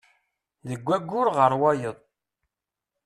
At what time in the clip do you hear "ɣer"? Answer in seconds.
1.37-1.51